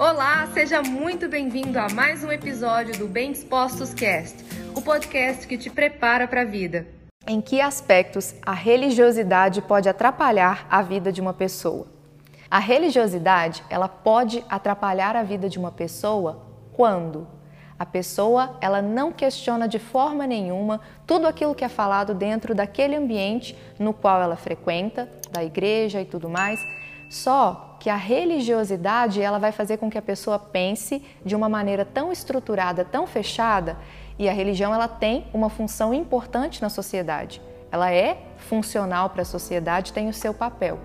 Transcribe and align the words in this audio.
Olá, 0.00 0.46
seja 0.54 0.80
muito 0.80 1.28
bem-vindo 1.28 1.78
a 1.78 1.86
mais 1.90 2.24
um 2.24 2.32
episódio 2.32 2.96
do 2.96 3.06
Bem 3.06 3.32
Dispostos 3.32 3.92
Cast, 3.92 4.42
o 4.74 4.80
podcast 4.80 5.46
que 5.46 5.58
te 5.58 5.68
prepara 5.68 6.26
para 6.26 6.40
a 6.40 6.44
vida. 6.46 6.86
Em 7.26 7.38
que 7.38 7.60
aspectos 7.60 8.34
a 8.40 8.54
religiosidade 8.54 9.60
pode 9.60 9.90
atrapalhar 9.90 10.66
a 10.70 10.80
vida 10.80 11.12
de 11.12 11.20
uma 11.20 11.34
pessoa? 11.34 11.86
A 12.50 12.58
religiosidade, 12.58 13.62
ela 13.68 13.88
pode 13.88 14.42
atrapalhar 14.48 15.14
a 15.16 15.22
vida 15.22 15.50
de 15.50 15.58
uma 15.58 15.70
pessoa 15.70 16.46
quando 16.72 17.28
a 17.78 17.84
pessoa, 17.84 18.56
ela 18.62 18.80
não 18.80 19.12
questiona 19.12 19.68
de 19.68 19.78
forma 19.78 20.26
nenhuma 20.26 20.80
tudo 21.06 21.26
aquilo 21.26 21.54
que 21.54 21.64
é 21.64 21.68
falado 21.68 22.14
dentro 22.14 22.54
daquele 22.54 22.96
ambiente 22.96 23.54
no 23.78 23.92
qual 23.92 24.22
ela 24.22 24.36
frequenta, 24.36 25.10
da 25.30 25.44
igreja 25.44 26.00
e 26.00 26.06
tudo 26.06 26.30
mais. 26.30 26.58
Só 27.10 27.69
que 27.80 27.88
a 27.88 27.96
religiosidade, 27.96 29.22
ela 29.22 29.38
vai 29.38 29.52
fazer 29.52 29.78
com 29.78 29.90
que 29.90 29.96
a 29.96 30.02
pessoa 30.02 30.38
pense 30.38 31.02
de 31.24 31.34
uma 31.34 31.48
maneira 31.48 31.82
tão 31.82 32.12
estruturada, 32.12 32.84
tão 32.84 33.06
fechada, 33.06 33.78
e 34.18 34.28
a 34.28 34.32
religião 34.34 34.74
ela 34.74 34.86
tem 34.86 35.26
uma 35.32 35.48
função 35.48 35.94
importante 35.94 36.60
na 36.60 36.68
sociedade. 36.68 37.40
Ela 37.72 37.90
é 37.90 38.18
funcional 38.36 39.08
para 39.08 39.22
a 39.22 39.24
sociedade, 39.24 39.94
tem 39.94 40.10
o 40.10 40.12
seu 40.12 40.34
papel. 40.34 40.78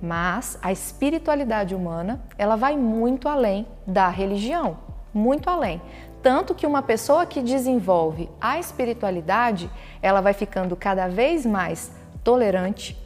Mas 0.00 0.56
a 0.62 0.70
espiritualidade 0.70 1.74
humana, 1.74 2.22
ela 2.38 2.54
vai 2.54 2.76
muito 2.76 3.28
além 3.28 3.66
da 3.84 4.08
religião, 4.08 4.78
muito 5.12 5.50
além. 5.50 5.82
Tanto 6.22 6.54
que 6.54 6.68
uma 6.68 6.82
pessoa 6.82 7.26
que 7.26 7.42
desenvolve 7.42 8.30
a 8.40 8.60
espiritualidade, 8.60 9.68
ela 10.00 10.20
vai 10.20 10.32
ficando 10.32 10.76
cada 10.76 11.08
vez 11.08 11.44
mais 11.44 11.90
tolerante, 12.22 12.96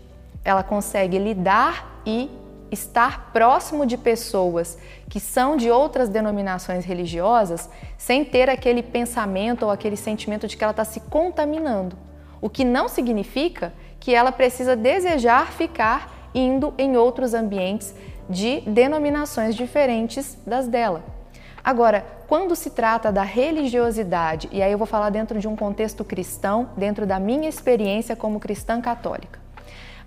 ela 0.44 0.62
consegue 0.62 1.18
lidar 1.18 2.02
e 2.04 2.30
estar 2.70 3.32
próximo 3.32 3.86
de 3.86 3.96
pessoas 3.96 4.78
que 5.08 5.20
são 5.20 5.56
de 5.56 5.70
outras 5.70 6.08
denominações 6.08 6.84
religiosas 6.84 7.68
sem 7.96 8.24
ter 8.24 8.50
aquele 8.50 8.82
pensamento 8.82 9.64
ou 9.64 9.70
aquele 9.70 9.96
sentimento 9.96 10.46
de 10.46 10.56
que 10.56 10.64
ela 10.64 10.72
está 10.72 10.84
se 10.84 11.00
contaminando. 11.00 11.96
O 12.40 12.50
que 12.50 12.64
não 12.64 12.88
significa 12.88 13.72
que 13.98 14.14
ela 14.14 14.30
precisa 14.30 14.76
desejar 14.76 15.52
ficar 15.52 16.30
indo 16.34 16.74
em 16.76 16.96
outros 16.96 17.34
ambientes 17.34 17.94
de 18.28 18.60
denominações 18.60 19.54
diferentes 19.54 20.36
das 20.46 20.68
dela. 20.68 21.02
Agora, 21.62 22.04
quando 22.28 22.54
se 22.54 22.70
trata 22.70 23.10
da 23.10 23.22
religiosidade, 23.22 24.48
e 24.52 24.62
aí 24.62 24.70
eu 24.70 24.78
vou 24.78 24.86
falar 24.86 25.10
dentro 25.10 25.40
de 25.40 25.48
um 25.48 25.56
contexto 25.56 26.04
cristão, 26.04 26.68
dentro 26.76 27.06
da 27.06 27.18
minha 27.18 27.48
experiência 27.48 28.14
como 28.14 28.38
cristã 28.38 28.80
católica. 28.80 29.40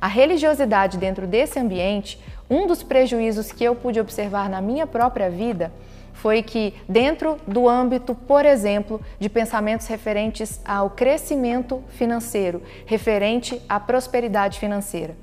A 0.01 0.07
religiosidade 0.07 0.97
dentro 0.97 1.27
desse 1.27 1.59
ambiente, 1.59 2.21
um 2.49 2.65
dos 2.65 2.81
prejuízos 2.81 3.51
que 3.51 3.63
eu 3.63 3.75
pude 3.75 3.99
observar 3.99 4.49
na 4.49 4.61
minha 4.61 4.87
própria 4.87 5.29
vida 5.29 5.71
foi 6.13 6.43
que, 6.43 6.73
dentro 6.87 7.37
do 7.47 7.69
âmbito, 7.69 8.13
por 8.13 8.45
exemplo, 8.45 8.99
de 9.17 9.29
pensamentos 9.29 9.87
referentes 9.87 10.59
ao 10.65 10.89
crescimento 10.89 11.81
financeiro, 11.89 12.61
referente 12.85 13.61
à 13.69 13.79
prosperidade 13.79 14.59
financeira, 14.59 15.15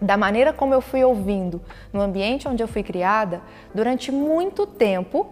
da 0.00 0.16
maneira 0.16 0.52
como 0.52 0.72
eu 0.72 0.80
fui 0.80 1.02
ouvindo 1.02 1.60
no 1.92 2.00
ambiente 2.00 2.46
onde 2.46 2.62
eu 2.62 2.68
fui 2.68 2.84
criada, 2.84 3.42
durante 3.74 4.12
muito 4.12 4.64
tempo 4.64 5.26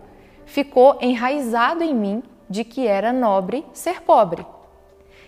ficou 0.45 0.98
enraizado 1.00 1.84
em 1.84 1.95
mim 1.95 2.23
de 2.48 2.65
que 2.65 2.87
era 2.87 3.12
nobre 3.12 3.65
ser 3.73 4.03
pobre. 4.03 4.45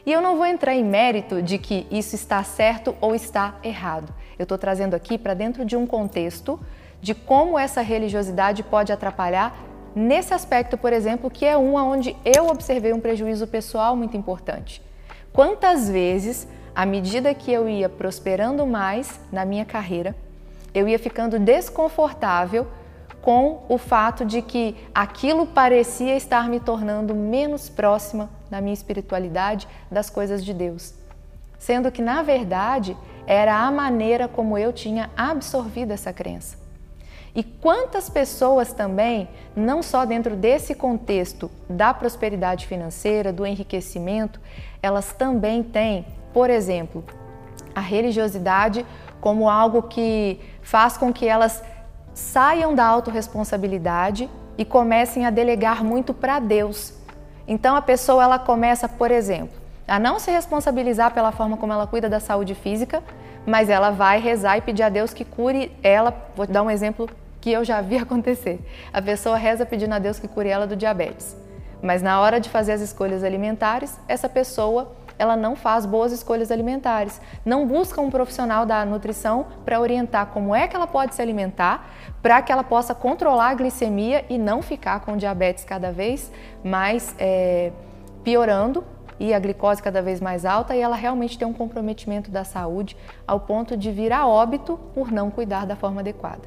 E 0.04 0.12
eu 0.12 0.20
não 0.20 0.36
vou 0.36 0.46
entrar 0.46 0.74
em 0.74 0.84
mérito 0.84 1.42
de 1.42 1.58
que 1.58 1.86
isso 1.90 2.14
está 2.14 2.42
certo 2.42 2.96
ou 3.00 3.14
está 3.14 3.56
errado. 3.62 4.12
Eu 4.38 4.44
estou 4.44 4.56
trazendo 4.56 4.94
aqui 4.94 5.18
para 5.18 5.34
dentro 5.34 5.64
de 5.64 5.76
um 5.76 5.86
contexto 5.86 6.58
de 7.00 7.14
como 7.14 7.58
essa 7.58 7.80
religiosidade 7.80 8.62
pode 8.62 8.92
atrapalhar 8.92 9.56
nesse 9.94 10.32
aspecto, 10.32 10.76
por 10.76 10.92
exemplo, 10.92 11.30
que 11.30 11.44
é 11.44 11.56
um 11.56 11.74
onde 11.74 12.16
eu 12.24 12.46
observei 12.48 12.92
um 12.92 13.00
prejuízo 13.00 13.46
pessoal 13.46 13.96
muito 13.96 14.16
importante. 14.16 14.82
Quantas 15.32 15.88
vezes, 15.88 16.48
à 16.74 16.84
medida 16.86 17.34
que 17.34 17.52
eu 17.52 17.68
ia 17.68 17.88
prosperando 17.88 18.66
mais 18.66 19.20
na 19.32 19.44
minha 19.44 19.64
carreira, 19.64 20.14
eu 20.74 20.88
ia 20.88 20.98
ficando 20.98 21.38
desconfortável 21.38 22.66
com 23.20 23.62
o 23.68 23.76
fato 23.76 24.24
de 24.24 24.40
que 24.40 24.76
aquilo 24.94 25.46
parecia 25.46 26.16
estar 26.16 26.48
me 26.48 26.60
tornando 26.60 27.14
menos 27.14 27.68
próxima 27.68 28.30
na 28.50 28.60
minha 28.60 28.74
espiritualidade 28.74 29.68
das 29.90 30.08
coisas 30.08 30.44
de 30.44 30.54
Deus. 30.54 30.94
Sendo 31.58 31.90
que, 31.90 32.00
na 32.00 32.22
verdade, 32.22 32.96
era 33.26 33.56
a 33.56 33.70
maneira 33.70 34.28
como 34.28 34.56
eu 34.56 34.72
tinha 34.72 35.10
absorvido 35.16 35.92
essa 35.92 36.12
crença. 36.12 36.56
E 37.34 37.42
quantas 37.42 38.08
pessoas 38.08 38.72
também, 38.72 39.28
não 39.54 39.82
só 39.82 40.04
dentro 40.04 40.34
desse 40.34 40.74
contexto 40.74 41.50
da 41.68 41.92
prosperidade 41.94 42.66
financeira, 42.66 43.32
do 43.32 43.46
enriquecimento, 43.46 44.40
elas 44.82 45.12
também 45.12 45.62
têm, 45.62 46.06
por 46.32 46.50
exemplo, 46.50 47.04
a 47.74 47.80
religiosidade 47.80 48.84
como 49.20 49.48
algo 49.48 49.82
que 49.82 50.40
faz 50.62 50.96
com 50.96 51.12
que 51.12 51.26
elas 51.26 51.62
saiam 52.14 52.74
da 52.74 52.84
autorresponsabilidade 52.84 54.28
e 54.56 54.64
comecem 54.64 55.24
a 55.24 55.30
delegar 55.30 55.84
muito 55.84 56.12
para 56.12 56.40
Deus. 56.40 56.92
Então 57.46 57.76
a 57.76 57.82
pessoa 57.82 58.24
ela 58.24 58.38
começa, 58.38 58.88
por 58.88 59.10
exemplo, 59.10 59.57
a 59.88 59.98
não 59.98 60.18
se 60.18 60.30
responsabilizar 60.30 61.12
pela 61.12 61.32
forma 61.32 61.56
como 61.56 61.72
ela 61.72 61.86
cuida 61.86 62.08
da 62.08 62.20
saúde 62.20 62.54
física, 62.54 63.02
mas 63.46 63.70
ela 63.70 63.90
vai 63.90 64.20
rezar 64.20 64.58
e 64.58 64.60
pedir 64.60 64.82
a 64.82 64.90
Deus 64.90 65.14
que 65.14 65.24
cure 65.24 65.72
ela. 65.82 66.14
Vou 66.36 66.46
dar 66.46 66.62
um 66.62 66.70
exemplo 66.70 67.08
que 67.40 67.50
eu 67.50 67.64
já 67.64 67.80
vi 67.80 67.96
acontecer. 67.98 68.60
A 68.92 69.00
pessoa 69.00 69.36
reza 69.36 69.64
pedindo 69.64 69.94
a 69.94 69.98
Deus 69.98 70.18
que 70.18 70.28
cure 70.28 70.50
ela 70.50 70.66
do 70.66 70.76
diabetes. 70.76 71.34
Mas 71.80 72.02
na 72.02 72.20
hora 72.20 72.38
de 72.38 72.50
fazer 72.50 72.72
as 72.72 72.82
escolhas 72.82 73.24
alimentares, 73.24 73.98
essa 74.06 74.28
pessoa 74.28 74.92
ela 75.18 75.36
não 75.36 75.56
faz 75.56 75.84
boas 75.84 76.12
escolhas 76.12 76.52
alimentares, 76.52 77.20
não 77.44 77.66
busca 77.66 78.00
um 78.00 78.08
profissional 78.08 78.64
da 78.64 78.84
nutrição 78.84 79.46
para 79.64 79.80
orientar 79.80 80.26
como 80.26 80.54
é 80.54 80.68
que 80.68 80.76
ela 80.76 80.86
pode 80.86 81.14
se 81.14 81.20
alimentar, 81.20 81.90
para 82.22 82.40
que 82.40 82.52
ela 82.52 82.62
possa 82.62 82.94
controlar 82.94 83.48
a 83.48 83.54
glicemia 83.54 84.24
e 84.28 84.38
não 84.38 84.62
ficar 84.62 85.00
com 85.00 85.16
diabetes 85.16 85.64
cada 85.64 85.90
vez 85.90 86.30
mais 86.62 87.16
é, 87.18 87.72
piorando 88.22 88.84
e 89.18 89.34
a 89.34 89.38
glicose 89.38 89.82
cada 89.82 90.00
vez 90.00 90.20
mais 90.20 90.44
alta 90.44 90.76
e 90.76 90.80
ela 90.80 90.96
realmente 90.96 91.38
tem 91.38 91.46
um 91.46 91.52
comprometimento 91.52 92.30
da 92.30 92.44
saúde 92.44 92.96
ao 93.26 93.40
ponto 93.40 93.76
de 93.76 93.90
vir 93.90 94.12
a 94.12 94.26
óbito 94.26 94.78
por 94.94 95.10
não 95.10 95.30
cuidar 95.30 95.66
da 95.66 95.76
forma 95.76 96.00
adequada. 96.00 96.42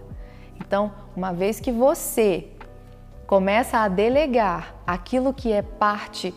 Então, 0.59 0.91
uma 1.15 1.33
vez 1.33 1.59
que 1.59 1.71
você 1.71 2.47
começa 3.27 3.79
a 3.79 3.87
delegar 3.87 4.75
aquilo 4.85 5.33
que 5.33 5.51
é 5.51 5.61
parte 5.61 6.33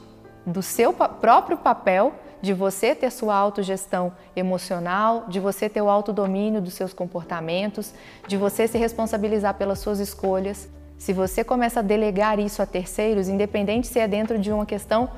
do 0.47 0.63
seu 0.63 0.93
próprio 0.93 1.57
papel, 1.57 2.15
de 2.41 2.53
você 2.53 2.95
ter 2.95 3.11
sua 3.11 3.35
autogestão 3.35 4.13
emocional, 4.37 5.25
de 5.29 5.41
você 5.41 5.69
ter 5.69 5.81
o 5.81 5.89
autodomínio 5.89 6.61
dos 6.61 6.75
seus 6.75 6.93
comportamentos, 6.93 7.95
de 8.29 8.37
você 8.37 8.69
se 8.69 8.77
responsabilizar 8.77 9.55
pelas 9.55 9.79
suas 9.79 9.99
escolhas. 9.99 10.69
Se 10.99 11.13
você 11.13 11.43
começa 11.43 11.81
a 11.81 11.83
delegar 11.83 12.39
isso 12.39 12.61
a 12.61 12.67
terceiros, 12.67 13.29
independente 13.29 13.87
se 13.87 13.99
é 13.99 14.07
dentro 14.07 14.39
de 14.39 14.53
uma 14.53 14.67
questão 14.67 15.09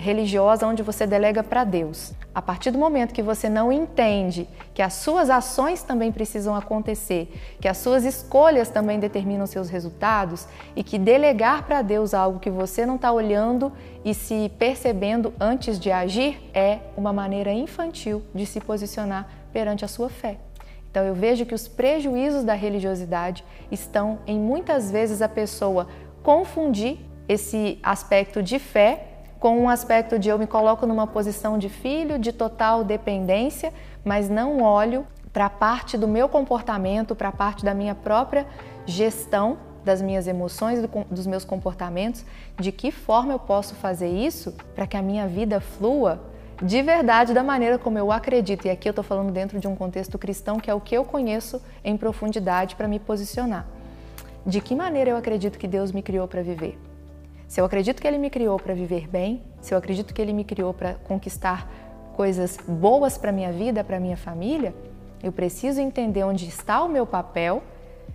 religiosa 0.00 0.66
onde 0.66 0.82
você 0.82 1.06
delega 1.06 1.42
para 1.42 1.62
Deus. 1.62 2.12
A 2.34 2.40
partir 2.40 2.70
do 2.70 2.78
momento 2.78 3.12
que 3.12 3.22
você 3.22 3.48
não 3.48 3.70
entende 3.70 4.48
que 4.72 4.80
as 4.80 4.94
suas 4.94 5.28
ações 5.28 5.82
também 5.82 6.10
precisam 6.10 6.54
acontecer, 6.54 7.30
que 7.60 7.68
as 7.68 7.76
suas 7.76 8.04
escolhas 8.04 8.70
também 8.70 8.98
determinam 8.98 9.46
seus 9.46 9.68
resultados 9.68 10.48
e 10.74 10.82
que 10.82 10.98
delegar 10.98 11.64
para 11.64 11.82
Deus 11.82 12.14
algo 12.14 12.40
que 12.40 12.50
você 12.50 12.86
não 12.86 12.96
está 12.96 13.12
olhando 13.12 13.72
e 14.02 14.14
se 14.14 14.50
percebendo 14.58 15.34
antes 15.38 15.78
de 15.78 15.92
agir 15.92 16.40
é 16.54 16.78
uma 16.96 17.12
maneira 17.12 17.52
infantil 17.52 18.22
de 18.34 18.46
se 18.46 18.58
posicionar 18.60 19.28
perante 19.52 19.84
a 19.84 19.88
sua 19.88 20.08
fé. 20.08 20.38
Então 20.90 21.04
eu 21.04 21.14
vejo 21.14 21.44
que 21.44 21.54
os 21.54 21.68
prejuízos 21.68 22.42
da 22.42 22.54
religiosidade 22.54 23.44
estão 23.70 24.20
em 24.26 24.38
muitas 24.38 24.90
vezes 24.90 25.20
a 25.20 25.28
pessoa 25.28 25.86
confundir 26.22 26.98
esse 27.28 27.78
aspecto 27.82 28.42
de 28.42 28.58
fé 28.58 29.09
com 29.40 29.58
um 29.58 29.70
aspecto 29.70 30.18
de 30.18 30.28
eu 30.28 30.38
me 30.38 30.46
coloco 30.46 30.86
numa 30.86 31.06
posição 31.06 31.58
de 31.58 31.70
filho, 31.70 32.18
de 32.18 32.30
total 32.30 32.84
dependência, 32.84 33.72
mas 34.04 34.28
não 34.28 34.62
olho 34.62 35.06
para 35.32 35.46
a 35.46 35.50
parte 35.50 35.96
do 35.96 36.06
meu 36.06 36.28
comportamento, 36.28 37.16
para 37.16 37.30
a 37.30 37.32
parte 37.32 37.64
da 37.64 37.72
minha 37.72 37.94
própria 37.94 38.46
gestão 38.84 39.56
das 39.82 40.02
minhas 40.02 40.26
emoções, 40.26 40.80
dos 41.10 41.26
meus 41.26 41.42
comportamentos, 41.42 42.22
de 42.58 42.70
que 42.70 42.90
forma 42.90 43.32
eu 43.32 43.38
posso 43.38 43.74
fazer 43.74 44.08
isso 44.08 44.54
para 44.74 44.86
que 44.86 44.96
a 44.96 45.00
minha 45.00 45.26
vida 45.26 45.58
flua 45.58 46.20
de 46.62 46.82
verdade 46.82 47.32
da 47.32 47.42
maneira 47.42 47.78
como 47.78 47.96
eu 47.96 48.12
acredito. 48.12 48.66
E 48.66 48.70
aqui 48.70 48.86
eu 48.86 48.90
estou 48.90 49.02
falando 49.02 49.32
dentro 49.32 49.58
de 49.58 49.66
um 49.66 49.74
contexto 49.74 50.18
cristão 50.18 50.60
que 50.60 50.70
é 50.70 50.74
o 50.74 50.80
que 50.80 50.94
eu 50.94 51.02
conheço 51.02 51.62
em 51.82 51.96
profundidade 51.96 52.76
para 52.76 52.86
me 52.86 52.98
posicionar. 52.98 53.66
De 54.44 54.60
que 54.60 54.74
maneira 54.74 55.10
eu 55.10 55.16
acredito 55.16 55.58
que 55.58 55.66
Deus 55.66 55.92
me 55.92 56.02
criou 56.02 56.28
para 56.28 56.42
viver? 56.42 56.89
Se 57.50 57.60
eu 57.60 57.64
acredito 57.64 58.00
que 58.00 58.06
Ele 58.06 58.16
me 58.16 58.30
criou 58.30 58.60
para 58.60 58.74
viver 58.74 59.08
bem, 59.08 59.42
se 59.60 59.74
eu 59.74 59.78
acredito 59.78 60.14
que 60.14 60.22
Ele 60.22 60.32
me 60.32 60.44
criou 60.44 60.72
para 60.72 60.94
conquistar 60.94 61.68
coisas 62.14 62.56
boas 62.56 63.18
para 63.18 63.32
minha 63.32 63.50
vida, 63.50 63.82
para 63.82 63.98
minha 63.98 64.16
família, 64.16 64.72
eu 65.20 65.32
preciso 65.32 65.80
entender 65.80 66.22
onde 66.22 66.46
está 66.46 66.80
o 66.80 66.88
meu 66.88 67.04
papel 67.04 67.60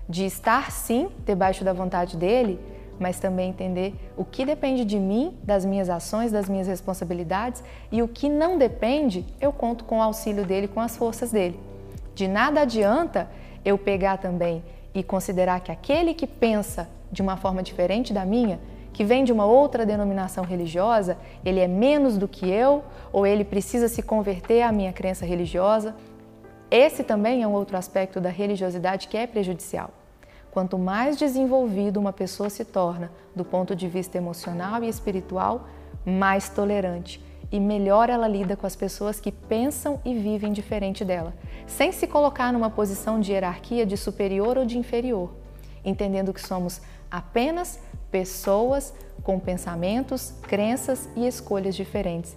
de 0.07 0.25
estar 0.25 0.71
sim 0.71 1.09
debaixo 1.25 1.65
da 1.65 1.73
vontade 1.73 2.15
dele, 2.15 2.57
mas 2.97 3.19
também 3.19 3.49
entender 3.49 3.93
o 4.15 4.23
que 4.23 4.45
depende 4.45 4.85
de 4.85 4.97
mim, 4.97 5.37
das 5.43 5.65
minhas 5.65 5.89
ações, 5.89 6.31
das 6.31 6.47
minhas 6.47 6.67
responsabilidades 6.67 7.61
e 7.91 8.01
o 8.01 8.07
que 8.07 8.29
não 8.29 8.57
depende, 8.57 9.25
eu 9.41 9.51
conto 9.51 9.83
com 9.83 9.97
o 9.97 10.01
auxílio 10.01 10.45
dele, 10.45 10.69
com 10.69 10.79
as 10.79 10.95
forças 10.95 11.29
dele. 11.29 11.59
De 12.13 12.25
nada 12.25 12.61
adianta 12.61 13.29
eu 13.65 13.77
pegar 13.77 14.15
também 14.15 14.63
e 14.93 15.03
considerar 15.03 15.59
que 15.59 15.73
aquele 15.73 16.13
que 16.13 16.25
pensa 16.25 16.87
de 17.11 17.21
uma 17.21 17.35
forma 17.35 17.61
diferente 17.61 18.13
da 18.13 18.23
minha, 18.23 18.61
que 18.95 19.03
vem 19.03 19.25
de 19.25 19.33
uma 19.33 19.45
outra 19.45 19.85
denominação 19.85 20.45
religiosa, 20.45 21.17
ele 21.43 21.59
é 21.59 21.67
menos 21.67 22.17
do 22.17 22.29
que 22.29 22.49
eu 22.49 22.81
ou 23.11 23.27
ele 23.27 23.43
precisa 23.43 23.89
se 23.89 24.01
converter 24.01 24.61
à 24.61 24.71
minha 24.71 24.93
crença 24.93 25.25
religiosa. 25.25 25.93
Esse 26.71 27.03
também 27.03 27.43
é 27.43 27.47
um 27.47 27.51
outro 27.51 27.75
aspecto 27.75 28.21
da 28.21 28.29
religiosidade 28.29 29.09
que 29.09 29.17
é 29.17 29.27
prejudicial. 29.27 29.89
Quanto 30.49 30.79
mais 30.79 31.17
desenvolvido 31.17 31.99
uma 31.99 32.13
pessoa 32.13 32.49
se 32.49 32.63
torna 32.63 33.11
do 33.35 33.43
ponto 33.43 33.75
de 33.75 33.85
vista 33.89 34.17
emocional 34.17 34.81
e 34.81 34.87
espiritual, 34.87 35.67
mais 36.05 36.47
tolerante 36.47 37.21
e 37.51 37.59
melhor 37.59 38.09
ela 38.09 38.29
lida 38.29 38.55
com 38.55 38.65
as 38.65 38.77
pessoas 38.77 39.19
que 39.19 39.29
pensam 39.29 39.99
e 40.05 40.13
vivem 40.13 40.53
diferente 40.53 41.03
dela, 41.03 41.33
sem 41.67 41.91
se 41.91 42.07
colocar 42.07 42.53
numa 42.53 42.69
posição 42.69 43.19
de 43.19 43.33
hierarquia 43.33 43.85
de 43.85 43.97
superior 43.97 44.57
ou 44.57 44.65
de 44.65 44.77
inferior, 44.77 45.33
entendendo 45.83 46.31
que 46.31 46.41
somos 46.41 46.81
apenas 47.11 47.77
pessoas 48.15 48.93
com 49.23 49.37
pensamentos, 49.37 50.33
crenças 50.43 51.09
e 51.17 51.27
escolhas 51.27 51.75
diferentes, 51.75 52.33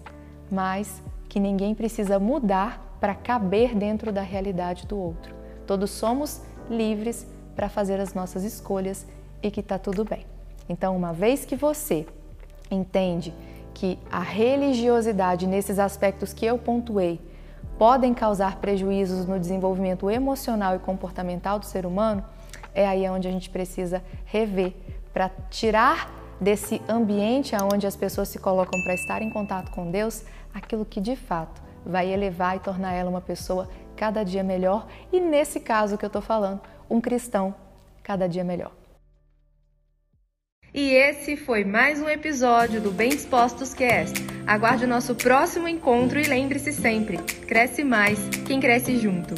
mas 0.50 1.00
que 1.28 1.38
ninguém 1.38 1.72
precisa 1.72 2.18
mudar 2.18 2.96
para 2.98 3.14
caber 3.14 3.76
dentro 3.76 4.10
da 4.10 4.22
realidade 4.22 4.88
do 4.88 4.98
outro. 4.98 5.32
Todos 5.68 5.92
somos 5.92 6.42
livres 6.68 7.24
para 7.54 7.68
fazer 7.68 8.00
as 8.00 8.12
nossas 8.12 8.42
escolhas 8.42 9.06
e 9.40 9.52
que 9.52 9.60
está 9.60 9.78
tudo 9.78 10.04
bem. 10.04 10.26
Então, 10.68 10.96
uma 10.96 11.12
vez 11.12 11.44
que 11.44 11.54
você 11.54 12.04
entende 12.68 13.32
que 13.72 14.00
a 14.10 14.18
religiosidade 14.18 15.46
nesses 15.46 15.78
aspectos 15.78 16.32
que 16.32 16.44
eu 16.44 16.58
pontuei 16.58 17.20
podem 17.78 18.12
causar 18.12 18.56
prejuízos 18.56 19.26
no 19.26 19.38
desenvolvimento 19.38 20.10
emocional 20.10 20.74
e 20.74 20.80
comportamental 20.80 21.56
do 21.60 21.66
ser 21.66 21.86
humano, 21.86 22.24
é 22.74 22.84
aí 22.84 23.08
onde 23.08 23.28
a 23.28 23.30
gente 23.30 23.48
precisa 23.48 24.02
rever 24.24 24.74
para 25.18 25.32
tirar 25.50 26.08
desse 26.40 26.80
ambiente 26.88 27.52
onde 27.56 27.88
as 27.88 27.96
pessoas 27.96 28.28
se 28.28 28.38
colocam 28.38 28.80
para 28.84 28.94
estar 28.94 29.20
em 29.20 29.28
contato 29.28 29.68
com 29.72 29.90
Deus 29.90 30.22
aquilo 30.54 30.84
que 30.84 31.00
de 31.00 31.16
fato 31.16 31.60
vai 31.84 32.08
elevar 32.08 32.54
e 32.54 32.60
tornar 32.60 32.92
ela 32.92 33.10
uma 33.10 33.20
pessoa 33.20 33.68
cada 33.96 34.22
dia 34.22 34.44
melhor 34.44 34.86
e, 35.12 35.18
nesse 35.18 35.58
caso 35.58 35.98
que 35.98 36.04
eu 36.04 36.06
estou 36.06 36.22
falando, 36.22 36.60
um 36.88 37.00
cristão 37.00 37.52
cada 38.00 38.28
dia 38.28 38.44
melhor. 38.44 38.70
E 40.72 40.92
esse 40.92 41.36
foi 41.36 41.64
mais 41.64 42.00
um 42.00 42.08
episódio 42.08 42.80
do 42.80 42.92
Bem 42.92 43.08
Dispostos 43.08 43.74
Cast. 43.74 44.14
Aguarde 44.46 44.84
o 44.84 44.88
nosso 44.88 45.16
próximo 45.16 45.66
encontro 45.66 46.20
e 46.20 46.28
lembre-se 46.28 46.72
sempre: 46.72 47.18
cresce 47.18 47.82
mais 47.82 48.20
quem 48.46 48.60
cresce 48.60 48.96
junto. 48.96 49.34